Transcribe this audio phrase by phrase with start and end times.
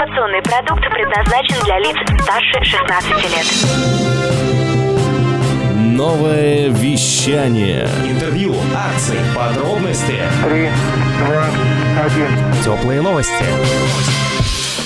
[0.00, 3.46] Информационный продукт предназначен для лиц старше 16 лет.
[5.76, 7.86] Новое вещание.
[8.08, 10.16] Интервью, акции, подробности.
[10.42, 10.70] Три,
[11.26, 11.44] два,
[12.02, 12.28] один.
[12.64, 13.44] Теплые новости.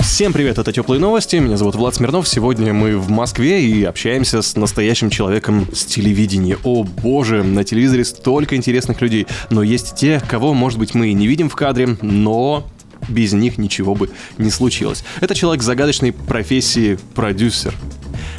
[0.01, 2.27] Всем привет, это Теплые новости, меня зовут Влад Смирнов.
[2.27, 6.59] Сегодня мы в Москве и общаемся с настоящим человеком с телевидения.
[6.65, 11.13] О боже, на телевизоре столько интересных людей, но есть те, кого, может быть, мы и
[11.13, 12.65] не видим в кадре, но
[13.09, 15.05] без них ничего бы не случилось.
[15.21, 17.75] Это человек загадочной профессии продюсер.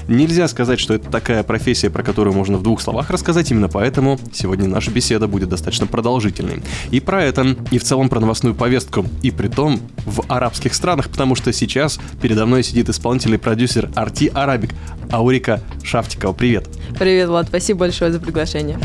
[0.07, 4.19] Нельзя сказать, что это такая профессия, про которую можно в двух словах рассказать, именно поэтому
[4.33, 6.61] сегодня наша беседа будет достаточно продолжительной.
[6.91, 11.09] И про это, и в целом про новостную повестку, и при том в арабских странах,
[11.09, 14.71] потому что сейчас передо мной сидит исполнительный продюсер Арти Арабик,
[15.11, 16.33] Аурика Шафтикова.
[16.33, 16.69] Привет!
[16.99, 18.77] Привет, Влад, спасибо большое за приглашение.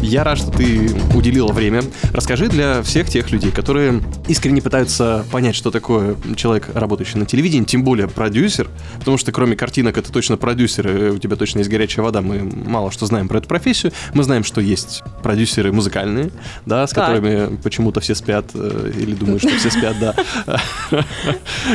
[0.00, 1.82] Я рад, что ты уделила время.
[2.12, 7.64] Расскажи для всех тех людей, которые искренне пытаются понять, что такое человек, работающий на телевидении,
[7.64, 12.04] тем более продюсер, потому что кроме картинок это точно продюсер, у тебя точно есть горячая
[12.04, 13.92] вода, мы мало что знаем про эту профессию.
[14.14, 16.30] Мы знаем, что есть продюсеры музыкальные,
[16.64, 17.06] да, с Так.
[17.06, 20.14] которыми почему-то все спят, э, или думают, что все спят, да.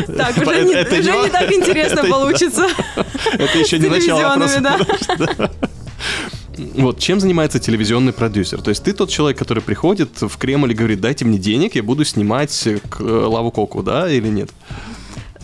[0.08, 2.68] Так, уже, не, уже не так интересно получится.
[3.34, 4.80] Это еще не начало вопроса.
[6.76, 8.62] Вот, чем занимается телевизионный продюсер?
[8.62, 11.84] То есть ты тот человек, который приходит в Кремль и говорит, дайте мне денег, я
[11.84, 14.50] буду снимать к э, Лаву Коку, да, или нет?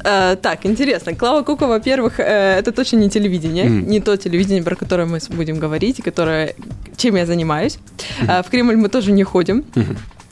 [0.04, 1.14] Э, так, интересно.
[1.16, 3.90] Клава Кука, во-первых, э, это точно не телевидение, Мгм.
[3.90, 6.56] не то телевидение, про которое мы будем говорить, и которое,
[6.98, 7.80] чем я занимаюсь.
[8.22, 9.66] Э, в Кремль мы тоже не ходим.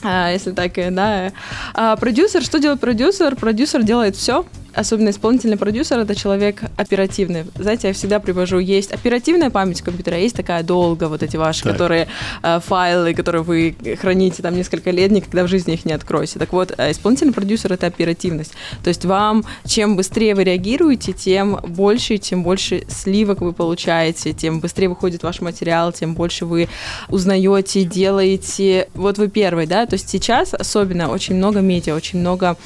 [0.02, 1.32] А, если так, э, да.
[1.74, 3.34] А продюсер, что делает продюсер?
[3.36, 4.44] Продюсер делает все.
[4.74, 7.44] Особенно исполнительный продюсер это человек оперативный.
[7.56, 11.72] Знаете, я всегда привожу, есть оперативная память компьютера, есть такая долго, вот эти ваши, Так.
[11.72, 12.08] которые
[12.42, 16.38] э, файлы, которые вы храните там несколько лет, никогда в жизни их не откроете.
[16.38, 18.52] Так вот, э, исполнительный продюсер это оперативность.
[18.84, 24.60] То есть вам, чем быстрее вы реагируете, тем больше, тем больше сливок вы получаете, тем
[24.60, 26.68] быстрее выходит ваш материал, тем больше вы
[27.08, 28.88] узнаете, делаете.
[28.94, 32.56] Вот вы первый, да, то есть сейчас особенно очень много медиа, очень много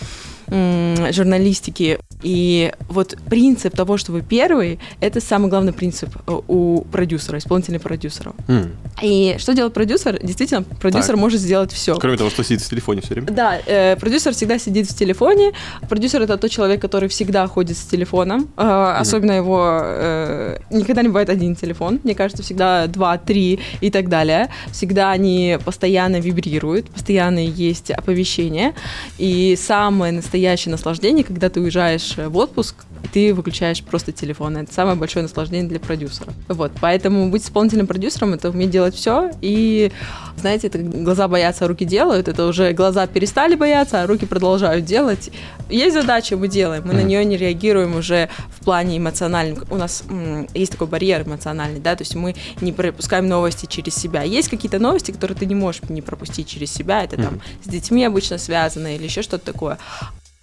[1.11, 1.99] журналистики.
[2.23, 7.83] И вот принцип того, что вы первый, это самый главный принцип э, у продюсера, исполнительного
[7.83, 8.33] продюсера.
[8.49, 8.71] М.
[9.03, 10.19] И что делает продюсер?
[10.23, 11.17] Действительно, продюсер Так.
[11.17, 11.97] может сделать все.
[11.97, 13.29] Кроме того, что сидит в телефоне все время.
[13.29, 15.53] Да, э, продюсер всегда сидит в телефоне.
[15.89, 18.49] Продюсер это тот человек, который всегда ходит с телефоном.
[18.57, 21.99] Э, Особенно его э, никогда не бывает один телефон.
[22.05, 24.49] Мне кажется, всегда два, три и так далее.
[24.71, 28.75] Всегда они постоянно вибрируют, постоянно есть оповещения.
[29.19, 34.57] И самое настоящее наслаждение, когда ты уезжаешь в отпуск, и ты выключаешь просто телефон.
[34.57, 36.33] Это самое большое наслаждение для продюсера.
[36.49, 39.31] Вот, поэтому быть исполнительным продюсером это уметь делать все.
[39.41, 39.91] И
[40.37, 42.29] знаете, это глаза боятся, а руки делают.
[42.29, 45.31] Это уже глаза перестали бояться, а руки продолжают делать.
[45.69, 46.83] Есть задача, мы делаем.
[46.87, 49.65] Мы на нее не реагируем уже в плане эмоциональном.
[49.71, 53.95] У нас м, есть такой барьер эмоциональный, да, то есть мы не пропускаем новости через
[53.95, 54.23] себя.
[54.23, 57.05] Есть какие-то новости, которые ты не можешь не пропустить через себя.
[57.05, 59.79] Это там с детьми обычно связано или еще что-то такое.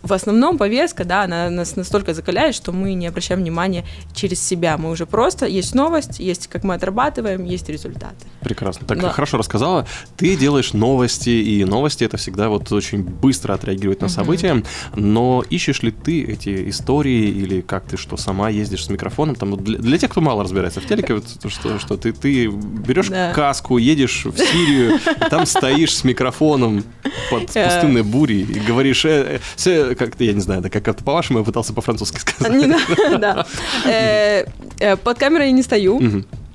[0.02, 3.84] В основном повестка, да, она нас настолько закаляет, что мы не обращаем внимания
[4.14, 4.78] через себя.
[4.78, 8.16] Мы уже просто, есть новость, есть как мы отрабатываем, есть результаты.
[8.42, 8.88] Прекрасно.
[8.88, 9.10] Так Да.
[9.10, 9.86] хорошо рассказала.
[10.16, 14.64] Ты делаешь новости, и новости это всегда вот очень быстро отреагировать на события.
[14.96, 19.36] Но ищешь ли ты эти истории или как ты что сама ездишь с микрофоном?
[19.36, 22.14] Там вот для, для тех, кто мало разбирается в телеке, вот, то, что, что ты,
[22.14, 23.34] ты берешь Да.
[23.34, 24.98] каску, едешь в Сирию,
[25.30, 26.86] там стоишь с микрофоном
[27.30, 27.66] под Э.
[27.66, 29.06] пустынной бурей и говоришь,
[29.90, 32.54] все, как ты, я не знаю, да, как это по-вашему, я пытался по-французски сказать.
[32.54, 33.46] Не надо, да.
[33.86, 34.46] Э,
[34.80, 36.00] э, Под камерой я не стою.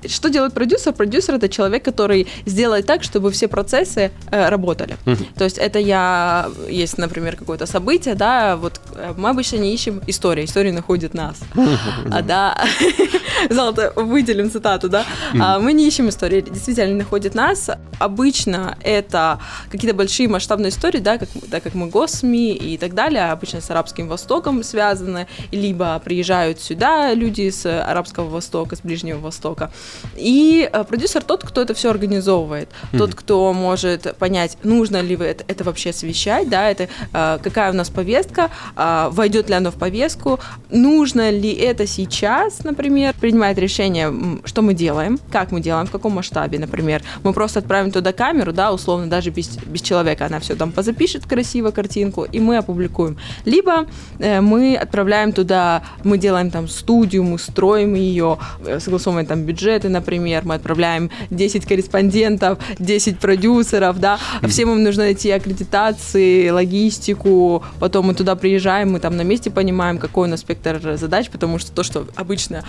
[0.05, 0.09] Мгм.
[0.09, 0.93] Что делает продюсер?
[0.93, 4.97] Продюсер это человек, который сделает так, чтобы все процессы э, работали.
[5.05, 5.25] Мгм.
[5.37, 10.01] То есть это я, есть, например, какое-то событие, да, вот э, мы обычно не ищем
[10.07, 11.39] истории, история находит нас.
[12.11, 12.57] А, да,
[13.49, 15.05] золото, выделим цитату, да.
[15.39, 17.69] А, мы не ищем истории, действительно, они находят нас.
[17.99, 19.39] Обычно это
[19.71, 23.69] какие-то большие масштабные истории, да, как, так как мы госсми и так далее, обычно с
[23.71, 29.71] Арабским Востоком связаны, либо приезжают сюда люди с Арабского Востока, с Ближнего Востока.
[30.17, 35.25] И э, продюсер тот, кто это все организовывает, тот, кто может понять, нужно ли вы
[35.25, 39.71] это, это вообще освещать, да, это э, какая у нас повестка, э, войдет ли оно
[39.71, 40.39] в повестку,
[40.69, 44.13] нужно ли это сейчас, например, принимает решение,
[44.45, 47.03] что мы делаем, как мы делаем, в каком масштабе, например.
[47.23, 51.25] Мы просто отправим туда камеру, да, условно, даже без, без человека, она все там позапишет
[51.25, 53.17] красиво картинку, и мы опубликуем.
[53.45, 53.87] Либо
[54.19, 58.37] мы отправляем туда, мы делаем там студию, мы строим ее,
[58.79, 64.17] согласовываем там бюджет отчеты, например, мы отправляем 10 корреспондентов, 10 продюсеров, да,
[64.47, 69.97] всем им нужно найти аккредитации, логистику, потом мы туда приезжаем, мы там на месте понимаем,
[69.97, 72.63] какой у нас спектр задач, потому что то, что обычно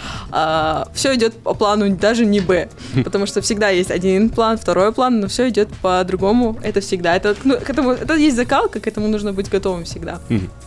[0.94, 2.68] все идет по плану даже не Б,
[3.04, 7.34] потому что всегда есть один план, второй план, но все идет по-другому, это всегда, это,
[7.44, 10.18] ну, к этому, это есть закалка, к этому нужно быть готовым всегда.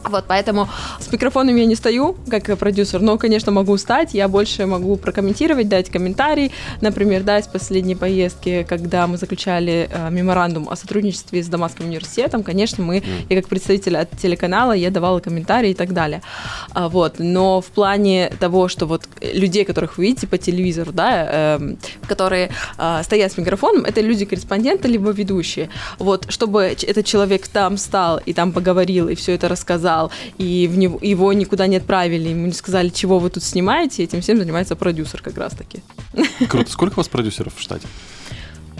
[0.04, 0.68] Вот, поэтому
[1.00, 5.68] с микрофоном я не стою, как продюсер, но, конечно, могу стать, я больше могу прокомментировать,
[5.68, 6.38] дать комментарий,
[6.81, 12.44] например, да, из последней поездки, когда мы заключали э, меморандум о сотрудничестве с Дамасским университетом,
[12.44, 16.21] конечно, мы, я как представитель от телеканала, я давала комментарии и так далее.
[16.71, 21.27] А, вот, но в плане того, что вот людей, которых вы видите по телевизору, да,
[21.30, 21.75] э,
[22.07, 25.69] которые э, стоят с микрофоном, это люди-корреспонденты либо ведущие.
[25.97, 30.77] Вот, чтобы этот человек там стал и там поговорил и все это рассказал, и в
[30.77, 34.75] него, его никуда не отправили, ему не сказали, чего вы тут снимаете, этим всем занимается
[34.75, 35.81] продюсер как раз-таки.
[36.50, 36.71] Круто.
[36.71, 37.88] Сколько у вас продюсеров в штате?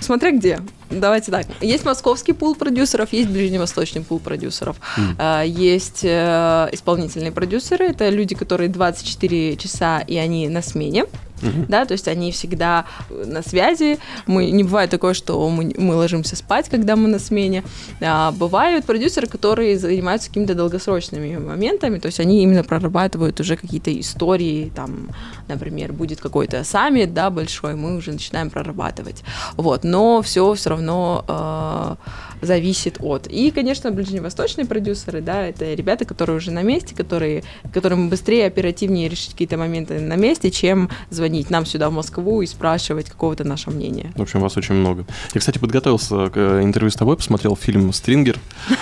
[0.02, 0.60] Смотря где.
[0.90, 1.46] Давайте так.
[1.62, 4.78] Есть московский пул продюсеров, есть ближневосточный пул продюсеров.
[4.98, 5.48] Mm.
[5.48, 11.06] Есть э, исполнительные продюсеры, это люди, которые 24 часа и они на смене.
[11.42, 11.66] Uh-huh.
[11.68, 14.00] Да, то есть они всегда на связи.
[14.26, 17.64] Мы, не бывает такое, что мы, мы ложимся спать, когда мы на смене.
[18.02, 23.98] А, бывают продюсеры, которые занимаются какими-то долгосрочными моментами, то есть они именно прорабатывают уже какие-то
[24.00, 25.10] истории, там,
[25.48, 29.24] например, будет какой-то саммит, да, большой, мы уже начинаем прорабатывать.
[29.58, 33.28] Вот, но все все равно э, зависит от.
[33.28, 37.44] И, конечно, ближневосточные продюсеры, да, это ребята, которые уже на месте, которые,
[37.74, 42.42] которым быстрее, оперативнее решить какие-то моменты на месте, чем звонить звонить нам сюда в Москву
[42.42, 44.12] и спрашивать какого-то нашего мнения.
[44.16, 45.06] В общем, вас очень много.
[45.34, 48.40] Я, кстати, подготовился к э, интервью с тобой, посмотрел фильм «Стрингер».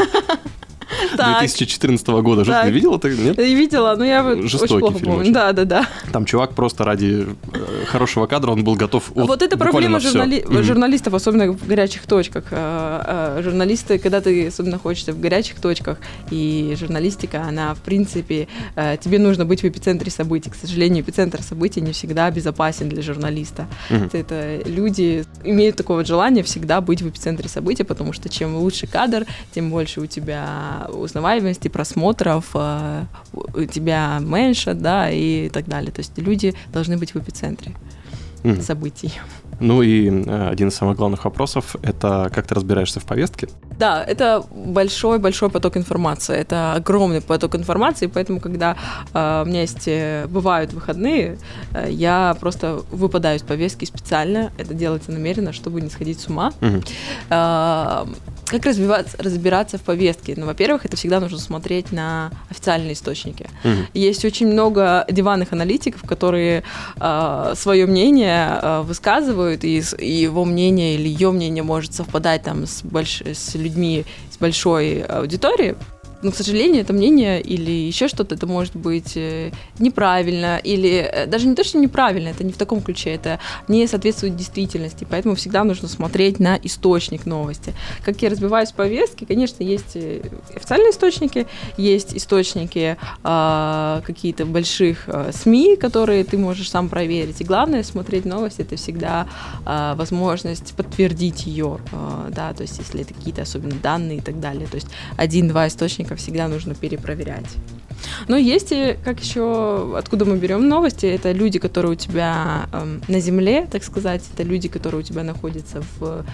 [1.15, 2.43] 2014 года.
[2.43, 3.09] Что, ты видела это?
[3.09, 3.37] Нет?
[3.37, 5.31] Я видела, но я Жестокий очень плохо помню.
[5.31, 5.87] Да, да, да.
[6.11, 11.13] Там чувак просто ради э, хорошего кадра, он был готов от, Вот это проблема журналистов,
[11.13, 12.45] особенно в горячих точках.
[12.51, 15.97] Э, э, Журналисты, когда ты особенно находишься в горячих точках,
[16.31, 20.49] и журналистика, она, в принципе, тебе нужно быть в эпицентре событий.
[20.49, 23.67] К сожалению, эпицентр событий не всегда безопасен для журналиста.
[23.89, 28.87] Это люди имеют такое вот желание всегда быть в эпицентре событий, потому что чем лучше
[28.87, 33.03] кадр, тем больше у тебя узнаваемости, просмотров, э,
[33.33, 35.91] у тебя меньше, да, и так далее.
[35.91, 37.73] То есть люди должны быть в эпицентре
[38.43, 38.61] Мгм.
[38.61, 39.13] событий.
[39.59, 43.49] Ну и э, один из самых главных вопросов– это как ты разбираешься в повестке?
[43.79, 48.75] Да, это большой-большой поток информации, это огромный поток информации, поэтому, когда
[49.13, 51.39] э, у меня есть, э, бывают выходные,
[51.73, 56.53] э, я просто выпадаю из повестки специально, это делается намеренно, чтобы не сходить с ума.
[56.61, 56.83] Мгм.
[57.29, 58.05] Э,
[58.49, 60.33] как разбиваться, разбираться в повестке?
[60.37, 63.49] Ну, во-первых, это всегда нужно смотреть на официальные источники.
[63.63, 63.87] Мгм.
[63.93, 66.63] Есть очень много диванных аналитиков, которые
[67.55, 72.83] свое мнение э, высказывают, и, и его мнение или ее мнение может совпадать там с,
[72.83, 75.75] больш- с людьми с большой аудиторией.
[76.21, 81.25] Но, к сожалению, это мнение или еще что-то, это может быть э, неправильно, или э,
[81.27, 85.35] даже не то, что неправильно, это не в таком ключе, это не соответствует действительности, поэтому
[85.35, 87.73] всегда нужно смотреть на источник новости.
[88.03, 90.21] Как я разбиваюсь в повестке, конечно, есть э,
[90.55, 91.47] официальные источники,
[91.77, 97.41] есть источники а, какие-то больших а, СМИ, которые ты можешь сам проверить.
[97.41, 99.27] И главное смотреть новости, это всегда
[99.65, 104.39] а, возможность подтвердить ее, а, да, то есть если это какие-то особенно данные и так
[104.39, 104.67] далее.
[104.67, 107.57] То есть один-два источника всегда нужно перепроверять.
[108.27, 113.01] Но есть и, как еще, откуда мы берем новости, это люди, которые у тебя эм,
[113.07, 116.25] на земле, так сказать, это люди, которые у тебя находятся в,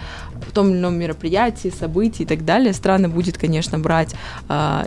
[0.48, 2.72] в том или ином мероприятии, событии и так далее.
[2.72, 4.14] Странно будет, конечно, брать
[4.48, 4.86] а,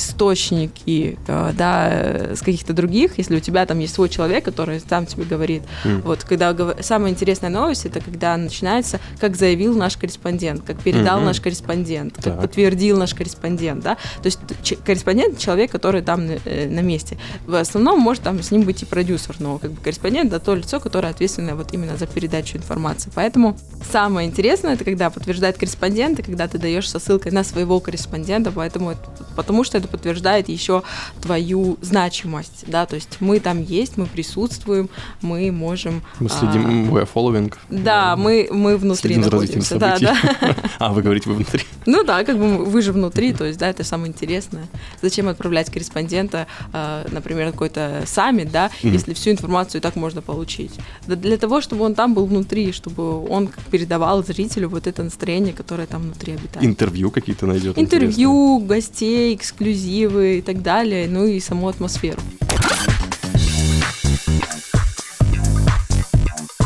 [0.00, 4.80] источники, э, да, э, с каких-то других, если у тебя там есть свой человек, который
[4.80, 5.62] сам тебе говорит.
[5.84, 6.02] Мгм.
[6.02, 11.26] Вот, когда самая интересная новость, это когда начинается, как заявил наш корреспондент, как передал Мгм.
[11.26, 12.40] наш корреспондент, как Так.
[12.40, 13.94] подтвердил наш корреспондент, да.
[14.22, 14.38] То есть
[14.84, 17.18] корреспондент человек, который там э, на месте.
[17.46, 20.54] В основном может там с ним быть и продюсер, но как бы корреспондент это то
[20.54, 23.10] лицо, которое ответственное вот именно за передачу информации.
[23.14, 23.58] Поэтому
[23.92, 28.52] самое интересное это когда подтверждает корреспондент, и когда ты даешь со ссылкой на своего корреспондента,
[28.52, 29.00] поэтому это-
[29.36, 30.82] потому что это подтверждает еще
[31.20, 34.88] твою значимость, да, то есть мы там есть, мы присутствуем,
[35.22, 36.02] мы можем.
[36.18, 37.52] Мы а, следим, we are following.
[37.68, 39.78] да, мы, мы внутри Следим за развитием находимся.
[39.78, 40.36] Да, событий.
[40.40, 40.56] да.
[40.78, 41.64] А, вы говорите, вы внутри.
[41.86, 44.66] Ну да, как бы вы же внутри, то есть, да, это самое интересное.
[45.02, 48.92] Зачем отправлять корреспондента, э, например, на какой-то саммит, да, Мгм.
[48.92, 50.72] если всю информацию и так можно получить?
[51.06, 55.52] Да для того, чтобы он там был внутри, чтобы он передавал зрителю вот это настроение,
[55.52, 56.64] которое там внутри обитает.
[56.64, 57.78] Интервью какие-то найдет.
[57.78, 59.36] Интервью, гостей,
[59.70, 62.18] эксклюзивы и так далее, ну и саму атмосферу.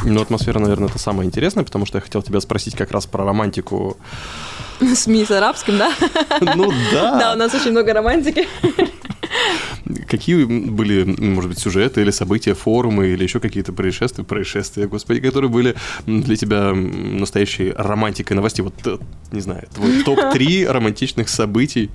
[0.06, 3.24] Ну, атмосфера, наверное, это самое интересное, потому что я хотел тебя спросить как раз про
[3.24, 3.96] романтику.
[4.94, 5.92] СМИ с арабским, да?
[6.40, 7.36] Ну Да, у да.
[7.36, 8.46] нас очень много романтики.
[10.06, 15.50] Какие были, может быть, сюжеты или события, форумы или еще какие-то происшествия, происшествия, господи, которые
[15.50, 15.74] были
[16.06, 18.62] для тебя настоящей романтикой новостей?
[18.62, 18.98] Вот, э,
[19.32, 21.90] не знаю, твой топ-3 романтичных событий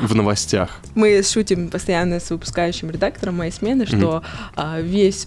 [0.00, 0.80] в новостях.
[0.94, 4.22] Мы шутим постоянно с выпускающим редактором моей смены, что
[4.54, 5.26] а, весь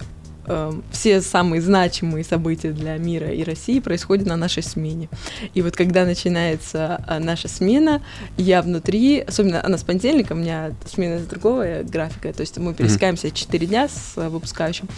[0.50, 5.08] э, все самые значимые события для мира и России происходят на нашей смене.
[5.54, 8.02] И вот когда начинается а, наша смена,
[8.36, 12.58] я внутри, особенно она с понедельника, у меня смена с другого э, графика, то есть
[12.58, 14.88] мы пересекаемся 4 дня с э, выпускающим,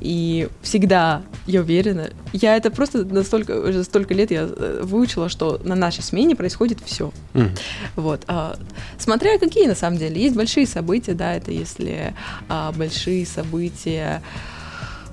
[0.00, 5.60] и всегда я уверена, я это просто настолько, уже столько лет я э, выучила, что
[5.64, 7.12] на нашей смене происходит все.
[7.34, 7.50] Мгм.
[7.96, 8.22] Вот.
[8.26, 8.56] а,
[8.98, 10.22] смотря какие на самом деле.
[10.22, 12.14] Есть большие события, да, это если
[12.48, 14.22] а, большие события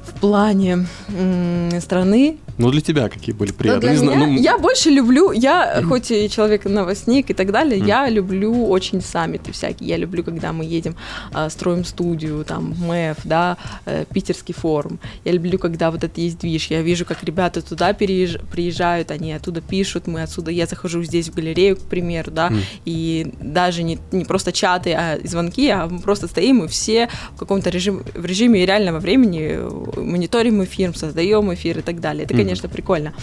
[0.05, 2.37] в плане м, страны.
[2.57, 3.91] Ну, для тебя какие были Но приятные?
[3.91, 7.77] для знаю, меня- ну, я больше люблю, я хоть и человек новостник и так далее,
[7.85, 9.89] я люблю очень саммиты всякие.
[9.89, 10.95] Я люблю, когда мы едем,
[11.33, 14.99] а, строим студию, там, МЭФ, да, э, питерский форум.
[15.25, 16.67] Я люблю, когда вот это есть движ.
[16.67, 21.27] Я вижу, как ребята туда переезж- приезжают, они оттуда пишут, мы отсюда, я захожу здесь
[21.27, 22.53] в галерею, к примеру, да,
[22.85, 27.39] и даже не, не просто чаты, а звонки, а мы просто стоим и все в
[27.39, 32.25] каком-то режиме, в режиме реального времени э, мониторим эфир, создаем эфир и так далее.
[32.25, 33.13] Это, конечно, прикольно.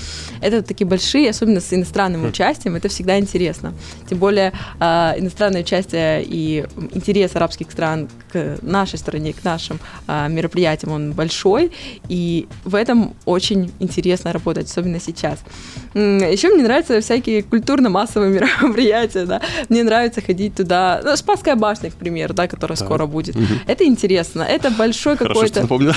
[0.40, 3.74] Это такие большие, особенно с иностранным участием, это всегда интересно.
[4.08, 10.28] Тем более а, иностранное участие и интерес арабских стран к нашей стране, к нашим а,
[10.28, 11.72] мероприятиям, он большой,
[12.08, 15.40] и в этом очень интересно работать, особенно сейчас.
[15.94, 19.40] Еще мне нравятся всякие культурно-массовые мероприятия, да.
[19.68, 22.86] Мне нравится ходить туда, ну, Спасская башня, к примеру, да, которая Так.
[22.86, 23.36] скоро будет.
[23.66, 25.60] Это интересно, это большой Хорошо, что какой-то...
[25.62, 25.96] напомнила.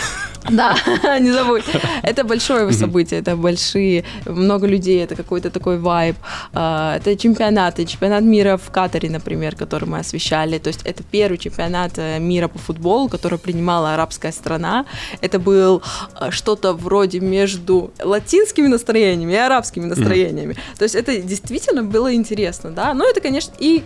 [0.50, 0.65] Да,
[1.20, 1.64] не забудь.
[2.04, 6.16] Это большое событие, это большие, много людей, это какой-то такой вайб.
[6.54, 10.58] А, Это чемпионаты, чемпионат мира в Катаре, например, который мы освещали.
[10.58, 14.86] То есть это первый чемпионат э, мира по футболу, который принимала арабская страна.
[15.22, 15.82] Это был
[16.20, 20.56] э, что-то вроде между латинскими настроениями и арабскими настроениями.
[20.78, 22.94] То есть это действительно было интересно, да.
[22.94, 23.84] Но это, конечно, и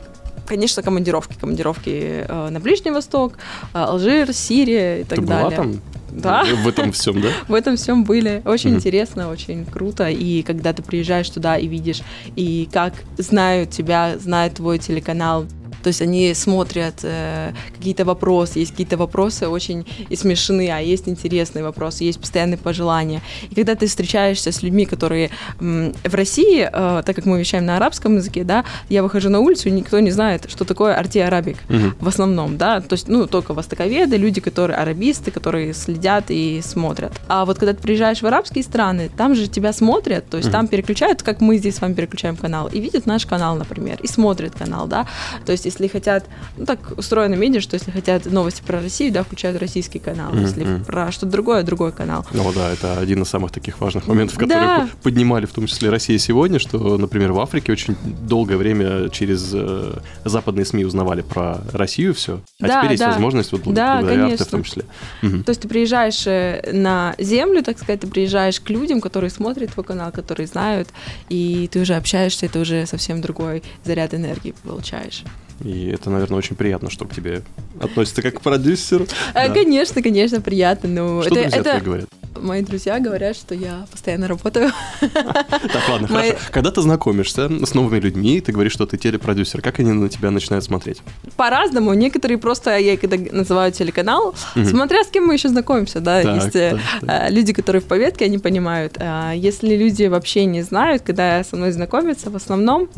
[0.50, 1.36] Конечно, командировки.
[1.40, 3.34] Командировки э, на Ближний Восток,
[3.74, 5.58] э, Алжир, Сирия и так Ты была далее.
[5.58, 5.82] там?
[6.12, 6.44] Да.
[6.44, 7.30] В этом всем, да?
[7.48, 8.42] В этом всем были.
[8.46, 10.10] Очень интересно, очень круто.
[10.10, 12.02] И когда ты приезжаешь туда и видишь,
[12.36, 15.46] и как знают тебя, знают твой телеканал.
[15.90, 21.08] То есть они смотрят э, какие-то вопросы, есть какие-то вопросы очень и смешные, а есть
[21.10, 23.22] интересные вопросы, есть постоянные пожелания.
[23.50, 27.66] И когда ты встречаешься с людьми, которые м, в России, э, так как мы вещаем
[27.66, 31.58] на арабском языке, да, я выхожу на улицу, и никто не знает, что такое арти-арабик
[31.70, 31.96] Мгм.
[32.00, 37.14] в основном, да, то есть, ну, только востоковеды, люди, которые арабисты, которые следят и смотрят.
[37.28, 40.68] А вот когда ты приезжаешь в арабские страны, там же тебя смотрят, то есть там
[40.68, 44.54] переключают, как мы здесь с вами переключаем канал, и видят наш канал, например, и смотрят
[44.54, 45.08] канал, да,
[45.48, 46.26] то есть если хотят,
[46.58, 50.42] ну, так устроено медиа, что если хотят новости про Россию, да, включают российский канал, Мгм,
[50.42, 52.26] если про что-то другое, другой канал.
[52.34, 54.90] О, да, это один из самых таких важных моментов, которые Да.
[55.04, 60.00] поднимали в том числе Россия сегодня, что, например, в Африке очень долгое время через э,
[60.26, 63.10] западные СМИ узнавали про Россию все, а Да, теперь есть да.
[63.12, 64.46] возможность, вот Да, благодаря Арте в конечно.
[64.46, 64.84] том числе.
[65.22, 65.44] Мгм.
[65.44, 69.72] То есть ты приезжаешь э, на землю, так сказать, ты приезжаешь к людям, которые смотрят
[69.74, 70.90] твой канал, которые знают,
[71.30, 75.24] и ты уже общаешься, это уже совсем другой заряд энергии получаешь.
[75.64, 77.42] И это, наверное, очень приятно, что к тебе
[77.82, 79.08] относятся как к продюсеру.
[79.34, 79.54] Э.
[79.54, 82.10] Конечно, конечно, приятно, но Что друзья это твои говорят?
[82.36, 84.72] Мои друзья говорят, что я постоянно работаю.
[85.00, 86.36] Так, ладно, хорошо.
[86.52, 90.32] Когда ты знакомишься с новыми людьми, ты говоришь, что ты телепродюсер, как они на тебя
[90.32, 91.02] начинают смотреть?
[91.36, 91.94] По-разному.
[91.94, 96.80] Некоторые просто, я когда называю телеканал, смотря с кем мы еще знакомимся, да, есть э,
[97.02, 98.98] э, люди, которые в повестке, они понимают.
[99.00, 102.90] А Если люди вообще не знают, когда со мной знакомятся, в основном,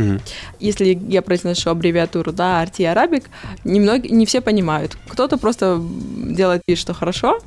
[0.59, 3.25] если я произношу аббревиатуру, да, Арти Арабик,
[3.63, 4.97] немного, не все понимают.
[5.09, 7.39] Кто-то просто делает вид, что хорошо,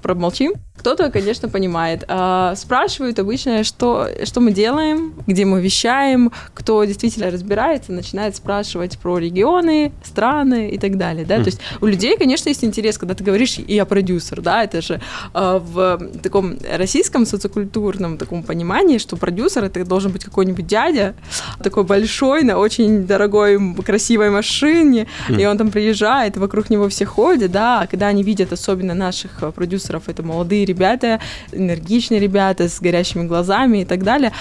[0.00, 0.52] промолчим.
[0.76, 2.04] Кто-то, конечно, понимает.
[2.08, 8.98] А, спрашивают обычно, что, что мы делаем, где мы вещаем, кто действительно разбирается, начинает спрашивать
[8.98, 11.26] про регионы, страны и так далее.
[11.26, 11.36] Да?
[11.36, 15.00] То есть у людей, конечно, есть интерес, когда ты говоришь «я продюсер», да, это же
[15.34, 21.14] а, в таком российском социокультурном таком понимании, что продюсер это должен быть какой-нибудь дядя,
[21.62, 27.52] такой большой, на очень дорогой, красивой машине, и он там приезжает, вокруг него все ходят,
[27.52, 29.52] да, а когда они видят особенно наших э,
[29.90, 31.20] продюсеров, это молодые ребята,
[31.52, 34.32] энергичные ребята с горящими глазами и так далее,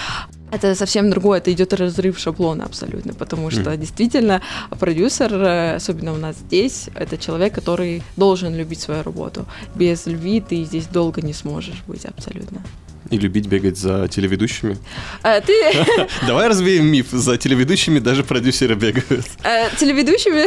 [0.52, 4.42] это совсем другое, это идет разрыв шаблона абсолютно, потому что действительно
[4.80, 9.46] продюсер, э, особенно у нас здесь, это человек, который должен любить свою работу.
[9.76, 12.62] Без любви ты здесь долго не сможешь быть абсолютно.
[13.10, 14.78] И любить бегать за телеведущими.
[15.24, 15.54] Э, Ты
[16.28, 17.08] Давай развеем миф.
[17.12, 19.26] За телеведущими даже продюсеры бегают.
[19.44, 20.46] э, телеведущими,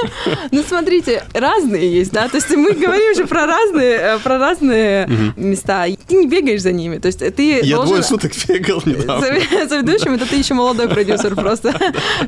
[0.52, 5.08] ну смотрите, разные есть, да, то есть мы говорим же про разные, э, про разные
[5.36, 5.86] места.
[6.06, 9.20] Ты не бегаешь за ними, то есть ты Я двое суток бегал недавно.
[9.20, 11.74] За, за ведущим, это ты еще молодой продюсер просто.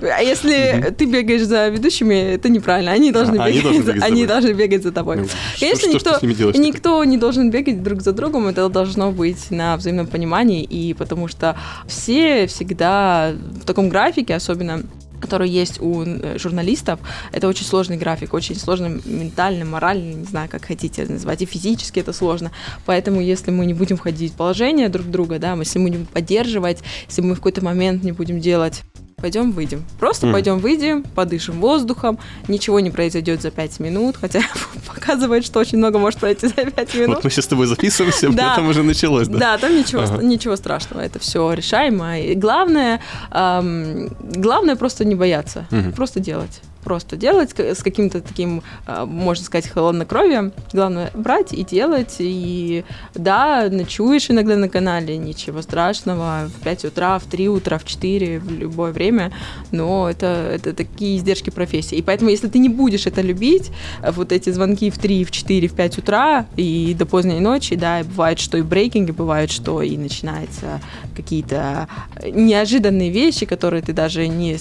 [0.02, 2.92] А если ты бегаешь за ведущими, это неправильно.
[2.92, 4.26] Они должны А, бегать, они тобой.
[4.26, 5.16] должны бегать за тобой.
[5.18, 5.26] Ну,
[5.60, 6.58] Конечно, делаешь-то?
[6.60, 8.48] никто не должен бегать друг за другом.
[8.48, 11.56] Это должно быть на взаимном понимании, и потому что
[11.86, 14.82] все всегда в таком графике, особенно
[15.20, 17.00] который есть у э, журналистов,
[17.32, 22.00] это очень сложный график, очень сложный ментально, морально, не знаю, как хотите назвать, и физически
[22.00, 22.52] это сложно.
[22.84, 26.78] Поэтому, если мы не будем входить в положение друг друга, да, если мы будем поддерживать,
[27.08, 28.82] если мы в какой-то момент не будем делать
[29.26, 29.84] Пойдем выйдем.
[29.98, 30.34] Просто Мгм.
[30.34, 32.16] пойдем выйдем, подышим воздухом,
[32.46, 34.40] ничего не произойдет за пять минут, хотя
[34.86, 37.16] показывает, что очень много может произойти за пять минут.
[37.16, 38.54] Вот мы сейчас с тобой записываемся, Да.
[38.54, 39.38] там уже началось, да?
[39.38, 40.22] Да, там ничего, Ага.
[40.22, 42.20] ничего страшного, это все решаемо.
[42.20, 43.00] И главное,
[43.32, 45.90] ам, главное просто не бояться, Мгм.
[45.92, 46.60] просто делать.
[46.86, 50.52] Просто делать с каким-то таким, а, можно сказать, холоднокровием.
[50.72, 52.14] Главное брать и делать.
[52.20, 52.84] И
[53.16, 56.48] да, ночуешь иногда на канале, ничего страшного.
[56.56, 59.32] В 5 утра, в 3 утра, в 4, в любое время.
[59.72, 61.96] Но это, это такие издержки профессии.
[61.96, 65.66] И поэтому, если ты не будешь это любить, вот эти звонки в 3, в 4,
[65.66, 69.82] в 5 утра и до поздней ночи, да, и бывает, что и брейкинги, бывает, что
[69.82, 70.80] и начинаются
[71.16, 71.88] какие-то
[72.24, 74.56] неожиданные вещи, которые ты даже не...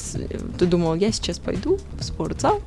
[0.58, 1.78] Ты думал, я сейчас пойду
[2.16, 2.62] спортзал,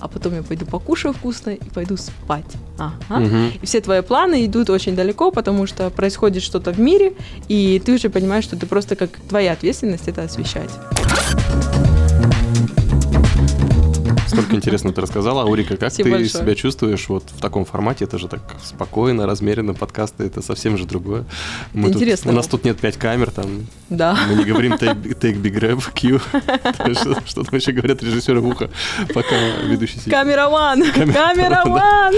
[0.00, 2.44] а потом я пойду покушаю вкусно и пойду спать.
[2.78, 3.20] Ага.
[3.20, 3.52] Мгм.
[3.62, 7.12] И все твои планы идут очень далеко, потому что происходит что-то в мире,
[7.48, 10.70] и ты уже понимаешь, что ты просто как твоя ответственность это освещать.
[14.36, 15.42] Столько интересно ты рассказала.
[15.42, 16.44] Аурика, как Спасибо ты большое.
[16.44, 18.04] себя чувствуешь вот в таком формате?
[18.04, 21.24] Это же так спокойно, размеренно, подкасты, это совсем же другое.
[21.72, 22.32] Мы тут- интересно.
[22.32, 24.16] у нас тут нет пять камер, там Да.
[24.28, 26.18] мы не говорим take, take big grab, Q.
[27.26, 28.68] Что, там вообще говорят режиссеры в ухо,
[29.14, 30.12] пока ведущий сидит.
[30.12, 30.82] Камера ван!
[30.92, 32.14] Камера ван!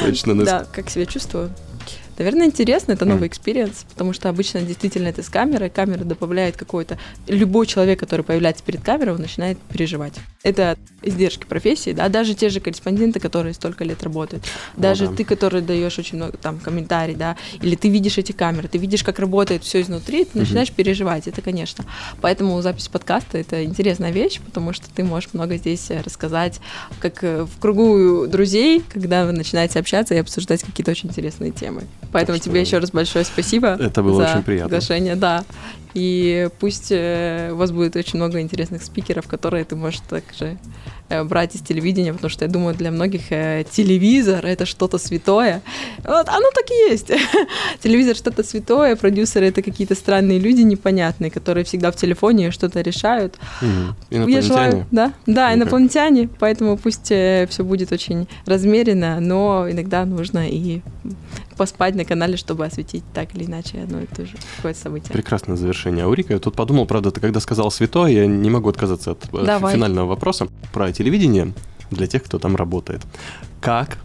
[0.00, 1.50] Точно, Да, как себя чувствую?
[2.18, 6.98] Наверное, интересно, это новый experience, потому что обычно действительно это с камерой, камера добавляет какой-то...
[7.26, 10.14] Любой человек, который появляется перед камерой, он начинает переживать.
[10.42, 14.44] Это издержки профессии, да, даже те же корреспонденты, которые столько лет работают,
[14.76, 15.14] даже да.
[15.16, 19.02] ты, который даешь очень много там комментарий, да, или ты видишь эти камеры, ты видишь,
[19.02, 21.84] как работает все изнутри, ты начинаешь переживать, это, конечно.
[22.20, 26.60] Поэтому запись подкаста— это интересная вещь, потому что ты можешь много здесь э, рассказать,
[27.00, 31.82] как э, в кругу друзей, когда вы начинаете общаться и обсуждать какие-то очень интересные темы.
[32.12, 33.68] Поэтому что тебе еще раз большое спасибо.
[33.68, 34.68] Это было за очень приятно.
[34.68, 35.44] приглашение, да.
[35.94, 40.58] И пусть э, у вас будет очень много интересных спикеров, которые ты можешь также
[41.24, 45.62] брать из телевидения, потому что я думаю, для многих э, телевизор это что-то святое.
[45.98, 47.10] Вот оно так и есть.
[47.82, 53.38] телевизор что-то святое, продюсеры это какие-то странные люди непонятные, которые всегда в телефоне что-то решают.
[53.60, 53.96] мгм.
[54.10, 54.86] Я желаю, Инопланетяне.
[54.90, 60.80] да, да, инопланетяне, поэтому пусть все будет очень размеренно, но иногда нужно и
[61.56, 65.12] поспать на канале, чтобы осветить так или иначе одно и то же какое-то событие.
[65.12, 66.32] Прекрасное завершение, Аурика.
[66.32, 69.74] Я тут подумал, правда, ты когда сказал святое, я не могу отказаться от э, Давай.
[69.74, 71.52] финального вопроса про телевидение
[71.90, 73.02] для тех, кто там работает.
[73.60, 73.98] Как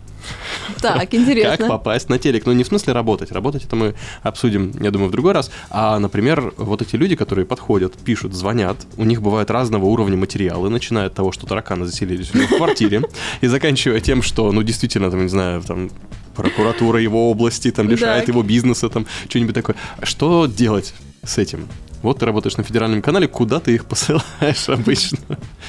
[0.82, 1.58] Так, интересно.
[1.58, 2.46] Как попасть на телек?
[2.46, 3.32] Ну, не в смысле работать.
[3.32, 5.52] Работать это мы обсудим, я думаю, в другой раз.
[5.70, 10.70] А, например, вот эти люди, которые подходят, пишут, звонят, у них бывают разного уровня материалы,
[10.70, 13.04] начиная от того, что тараканы заселились у него в квартире,
[13.42, 15.90] и заканчивая тем, что, ну, действительно, там, не знаю, там,
[16.36, 19.76] прокуратура его области, там, лишает его бизнеса, там, что-нибудь такое.
[20.04, 21.68] Что делать с этим?
[22.02, 25.18] Вот ты работаешь на федеральном канале, куда ты их посылаешь обычно?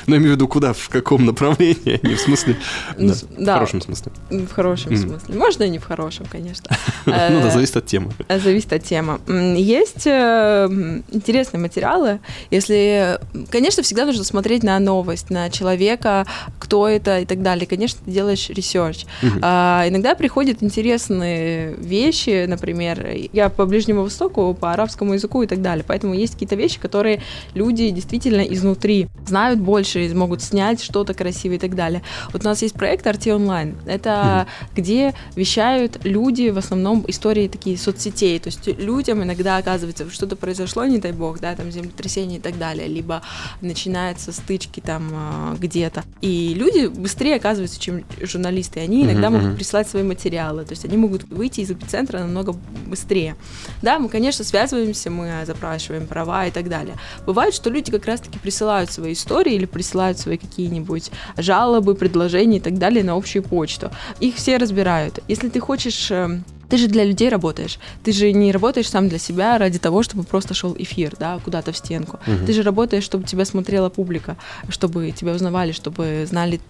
[0.06, 2.56] Ну, я имею в виду, куда, в каком направлении, не в смысле,
[2.96, 4.12] Ну, да, в хорошем смысле.
[4.30, 5.34] В хорошем смысле.
[5.34, 6.70] Можно и не в хорошем, конечно.
[7.06, 8.12] Ну да, Э, зависит от темы.
[8.28, 9.18] Э, Зависит от темы.
[9.56, 10.68] Есть э,
[11.10, 12.20] интересные материалы.
[12.50, 13.18] Если,
[13.50, 16.26] конечно, всегда нужно смотреть на новость, на человека,
[16.58, 17.66] кто это и так далее.
[17.66, 19.04] Конечно, ты делаешь research.
[19.42, 25.62] А, иногда приходят интересные вещи, например, я по Ближнему Востоку, по арабскому языку и так
[25.62, 25.84] далее.
[25.86, 27.22] Поэтому есть какие-то вещи, которые
[27.54, 32.02] люди действительно изнутри знают больше, и могут снять что-то красивое и так далее.
[32.32, 33.76] Вот у нас есть проект RT Online.
[33.86, 38.38] Это где вещают люди, в основном истории такие соцсетей.
[38.38, 42.58] То есть людям иногда оказывается, что-то произошло, не дай бог, да, там землетрясение и так
[42.58, 43.22] далее, либо
[43.60, 46.04] начинаются стычки там а, где-то.
[46.20, 48.80] И люди быстрее оказываются, чем журналисты.
[48.80, 50.64] Они иногда могут присылать свои материалы.
[50.64, 52.54] То есть они могут выйти из эпицентра намного
[52.86, 53.36] быстрее.
[53.82, 56.96] Да, мы, конечно, связываемся, мы запрашиваем права и так далее.
[57.26, 62.60] Бывает, что люди как раз-таки присылают свои истории или присылают свои какие-нибудь жалобы, предложения и
[62.60, 63.90] так далее на общую почту.
[64.20, 65.20] Их все разбирают.
[65.28, 67.78] Если ты хочешь э, Ты же для людей работаешь.
[68.04, 71.72] Ты же не работаешь сам для себя ради того, чтобы просто шел эфир, да, куда-то
[71.72, 72.18] в стенку.
[72.26, 72.46] Мгм.
[72.46, 74.36] Ты же работаешь, чтобы тебя смотрела публика,
[74.68, 76.60] чтобы тебя узнавали, чтобы знали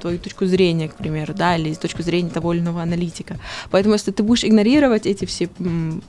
[0.00, 3.38] твою точку зрения, к примеру, да, или точку зрения того или иного аналитика.
[3.70, 5.48] Поэтому если ты будешь игнорировать эти все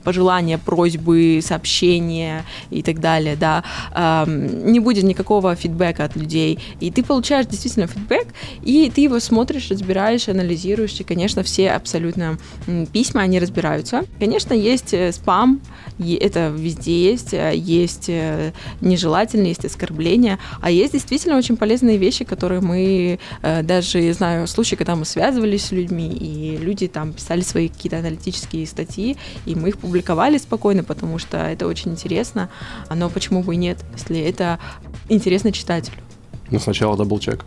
[0.04, 3.62] пожелания, просьбы, сообщения и так далее, да,
[4.26, 6.58] не будет никакого фидбэка от людей.
[6.80, 8.28] И ты получаешь действительно фидбэк,
[8.62, 12.38] и ты его смотришь, разбираешь, анализируешь, и, конечно, все абсолютно
[12.92, 14.04] письма, они разбираются.
[14.18, 15.60] Конечно, есть э, спам,
[15.98, 22.24] это везде есть, э, есть э, нежелательные, есть оскорбления, а есть действительно очень полезные вещи,
[22.24, 27.68] которые мы, даже, знаю, случаи, когда мы связывались с людьми, и люди там писали свои
[27.68, 32.50] какие-то аналитические статьи, и мы их публиковали спокойно, потому что это очень интересно,
[32.94, 34.58] но почему бы и нет, если это
[35.08, 35.96] интересно читателю.
[36.50, 37.44] Ну, сначала даблчек.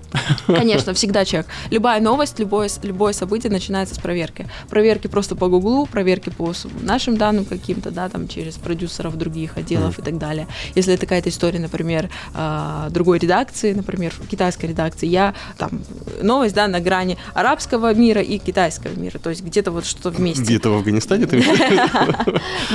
[0.48, 1.46] Конечно, всегда чек.
[1.72, 4.48] Любая новость, любое, любое событие начинается с проверки.
[4.70, 10.00] Проверки просто по Гуглу, проверки по нашим данным каким-то, да, там через продюсеров других отделов
[10.00, 10.48] и так далее.
[10.76, 15.82] Если это какая-то история, например, а, другой редакции, например, китайской редакции, я там
[16.22, 20.44] новость, да, на грани арабского мира и китайского мира, то есть где-то вот что-то вместе.
[20.44, 21.38] Где-то в Афганистане ты?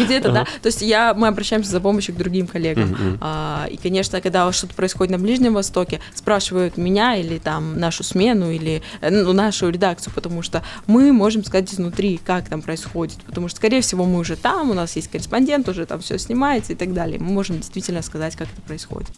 [0.04, 0.44] Где-то, да.
[0.62, 3.18] То есть я, мы обращаемся за помощью к другим коллегам.
[3.20, 8.50] А, и, конечно, когда что-то происходит на Ближнем Востоке, спрашивают меня или там нашу смену,
[8.50, 13.18] или э, ну, нашу редакцию, потому что мы можем сказать изнутри, как там происходит.
[13.26, 16.72] Потому что, скорее всего, мы уже там, у нас есть корреспондент, уже там все снимается
[16.72, 17.18] и так далее.
[17.18, 19.08] Мы можем действительно сказать, как это происходит.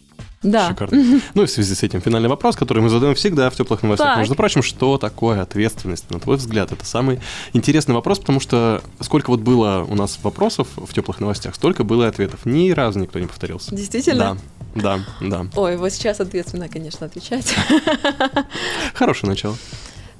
[0.43, 0.69] Да.
[0.69, 1.21] Шикарно.
[1.35, 4.09] Ну и в связи с этим финальный вопрос, который мы задаем всегда в теплых новостях.
[4.09, 4.19] Так.
[4.19, 6.11] Между прочим, что такое ответственность?
[6.11, 7.21] На твой взгляд, это самый
[7.53, 12.05] интересный вопрос, потому что сколько вот было у нас вопросов в теплых новостях, столько было
[12.05, 12.47] и ответов.
[12.47, 13.75] Ни разу никто не повторился.
[13.75, 14.39] Действительно?
[14.59, 15.46] Да, да, да.
[15.56, 17.54] Ой, вот сейчас ответственно, конечно, отвечать.
[18.94, 19.56] Хорошее начало.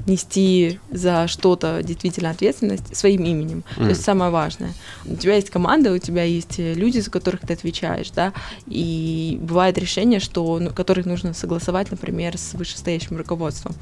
[0.06, 3.64] нести за что-то действительно ответственность своим именем.
[3.76, 4.72] То есть самое важное.
[5.04, 8.32] У тебя есть команда, у тебя есть э, люди, за которых ты отвечаешь, да,
[8.66, 13.74] и бывает решение, что, ну, которых нужно согласовать, например, с вышестоящим руководством.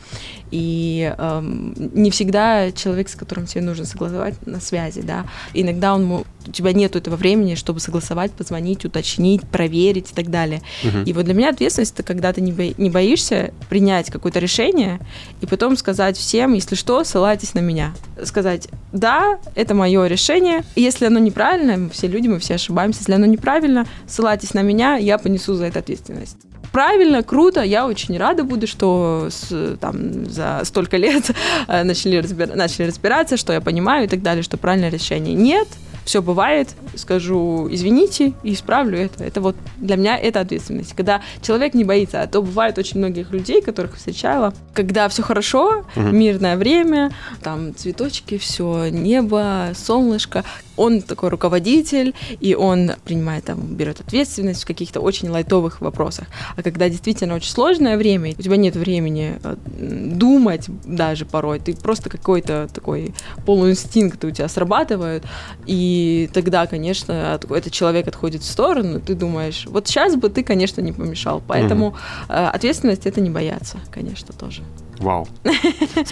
[0.51, 5.27] И эм, не всегда человек, с которым тебе нужно согласовать, на связи, да.
[5.55, 10.63] Иногда он, у тебя нет этого времени, чтобы согласовать, позвонить, уточнить, проверить и так далее.
[11.07, 14.99] И вот для меня ответственность это когда ты не, бо- не боишься принять какое-то решение
[15.41, 17.93] и потом сказать всем, если что, ссылайтесь на меня.
[18.25, 20.63] Сказать, да, это мое решение.
[20.75, 24.63] И если оно неправильно, мы все люди, мы все ошибаемся, если оно неправильно, ссылайтесь на
[24.63, 26.37] меня, я понесу за это ответственность.
[26.73, 31.31] Правильно, круто, я очень рада буду, что с- там, за столько лет
[31.67, 35.35] э, начали, разбира- начали разбираться, что я понимаю и так далее, что правильное решение.
[35.35, 35.67] Нет,
[36.09, 39.23] все бывает, скажу извините и исправлю это.
[39.25, 40.95] Это вот для меня это ответственность.
[40.95, 45.85] Когда человек не боится, а то бывает очень многих людей, которых встречала, когда все хорошо,
[45.97, 47.11] мирное время,
[47.43, 50.45] там цветочки, все небо, солнышко,
[50.79, 56.29] он такой руководитель, и он принимает там, берет ответственность в каких-то очень лайтовых вопросах.
[56.57, 61.75] А когда действительно очень сложное время, у тебя нет времени э, думать даже порой, ты
[61.75, 63.13] просто какой-то такой
[63.45, 65.25] полуинстинкт у тебя срабатывает,
[65.67, 65.98] и
[66.33, 70.81] тогда, конечно, от- этот человек отходит в сторону, ты думаешь, вот сейчас бы ты, конечно,
[70.81, 71.43] не помешал.
[71.47, 71.95] Поэтому
[72.29, 74.63] э, ответственность это не бояться, конечно, тоже.
[74.99, 75.29] Вау.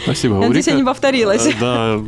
[0.02, 0.70] Спасибо, Надеюсь, Улрика.
[0.70, 1.46] я не повторилась.
[1.46, 1.98] Э, Да,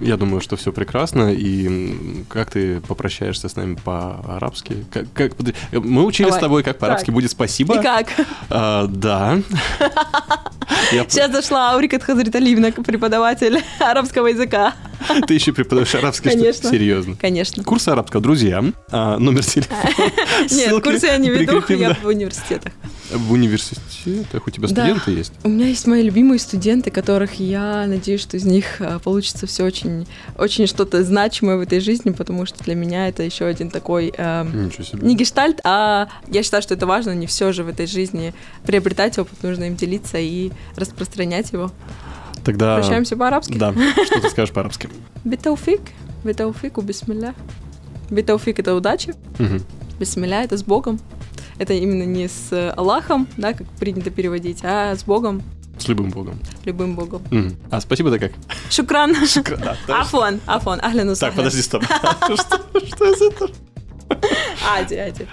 [0.00, 1.32] я думаю, что все прекрасно.
[1.32, 4.84] И как ты попрощаешься с нами по-арабски?
[4.92, 5.32] Как, как-
[5.72, 6.38] э, мы учили Давай.
[6.38, 7.14] с тобой, как по-арабски Так.
[7.14, 7.74] будет спасибо.
[7.78, 8.06] И как?
[8.48, 9.38] А, да.
[10.92, 14.74] Я- Сейчас зашла Аурика Хазриталиевна, преподаватель арабского языка.
[15.26, 16.70] Ты еще преподаешь арабский, Конечно.
[16.70, 17.16] серьезно.
[17.16, 17.64] Конечно.
[17.64, 18.64] Курс арабского, друзья.
[18.90, 19.80] А, номер телефона.
[20.50, 22.72] Нет, курсы я не веду, я в университетах.
[23.10, 25.32] В университетах у тебя студенты есть?
[25.42, 29.64] У меня есть мои любимые студенты, которых я надеюсь, что из них а, получится все
[29.64, 30.06] очень,
[30.38, 35.06] очень что-то значимое в этой жизни, потому что для меня это еще один такой себе.
[35.06, 38.32] не гештальт, а я считаю, что это важно, не все же в этой жизни
[38.64, 41.72] приобретать опыт, нужно им делиться и распространять его.
[42.44, 42.76] Тогда...
[42.76, 43.58] Прощаемся по-арабски.
[43.58, 43.72] Да,
[44.04, 44.88] что ты скажешь по-арабски?
[45.24, 45.80] بالتوفيق,
[46.24, 47.34] بالتوفيق, بسم الله.
[48.10, 49.62] بالتوفيق— это удача, Мгм.
[49.98, 50.98] بسم الله— это с Богом.
[51.58, 55.42] Это именно не с Аллахом, да, как принято переводить, а с Богом,
[55.78, 56.40] С любым богом.
[56.64, 57.22] любым Богом.
[57.30, 57.56] Мгм.
[57.70, 58.32] А спасибо-то как?
[58.70, 59.12] Шукран.
[59.34, 59.92] Да, подожди.
[59.92, 61.84] Афон, афон, ахляну Так, подожди, стоп.
[62.24, 63.48] Что это?
[64.74, 65.26] Ади, ади.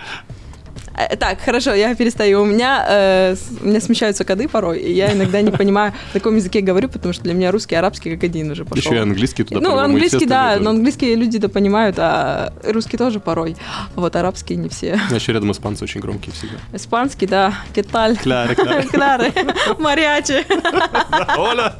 [0.97, 2.41] Э, Так, хорошо, я перестаю.
[2.41, 6.35] У меня, э, у меня смещаются коды порой, и я иногда не понимаю, на каком
[6.35, 8.77] языке говорю, потому что для меня русский и арабский как один уже пошел.
[8.83, 10.69] Еще и английский туда Ну, английский, да, но тоже.
[10.69, 13.55] английские люди это понимают, а русский тоже порой.
[13.95, 14.99] Вот арабский не все.
[15.11, 16.57] А Еще рядом испанцы очень громкие всегда.
[16.73, 18.17] Испанский, да, кеталь.
[18.17, 18.83] Кляре, кляре.
[18.87, 19.33] Клары,
[19.79, 20.45] мариачи.
[21.37, 21.75] Оля!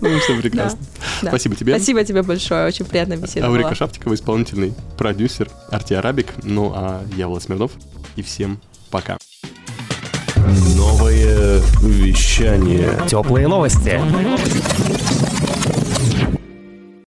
[0.00, 0.78] Ну, все прекрасно.
[1.22, 1.30] Да.
[1.30, 1.74] Спасибо тебе.
[1.74, 3.74] Спасибо тебе большое, очень приятная беседа Аурика была.
[3.74, 6.32] Шаптикова, исполнительный продюсер Арти Арабик.
[6.42, 7.72] Ну а я Влад Смирнов.
[8.16, 9.18] И всем пока.
[10.76, 12.90] Новое вещание.
[13.08, 14.00] Теплые новости.